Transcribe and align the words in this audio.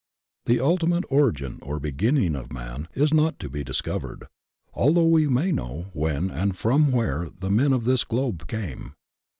The 0.45 0.59
ultimate 0.59 1.03
origin 1.11 1.59
or 1.61 1.79
beginning 1.79 2.35
of 2.35 2.51
man 2.51 2.87
is 2.95 3.13
not 3.13 3.37
to 3.37 3.51
be 3.51 3.63
discovered, 3.63 4.25
although 4.73 5.05
we 5.05 5.27
may 5.27 5.51
know 5.51 5.91
when 5.93 6.31
and 6.31 6.57
from 6.57 6.91
where 6.91 7.29
the 7.39 7.51
men 7.51 7.71
of 7.71 7.83
this 7.85 8.03
globe 8.03 8.47
came. 8.47 8.93